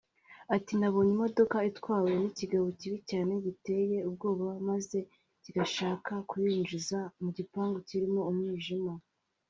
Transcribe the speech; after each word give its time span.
Ati 0.55 0.73
“Nabonye 0.75 1.11
imodoka 1.15 1.57
itwawe 1.69 2.09
n’ikigabo 2.19 2.67
kibi 2.79 2.97
cyane 3.09 3.31
giteye 3.45 3.97
ubwoba 4.07 4.47
maze 4.69 4.97
kigashaka 5.43 6.13
kuyinjiza 6.29 6.99
mu 7.21 7.29
gipangu 7.37 7.77
kirimo 7.87 8.21
umwijima 8.31 8.93